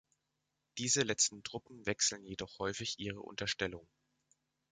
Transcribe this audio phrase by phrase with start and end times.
[0.79, 3.87] Diese letzten Truppen wechselten jedoch häufig ihre Unterstellung.